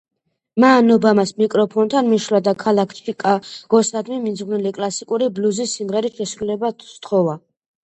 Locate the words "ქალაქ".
2.63-2.97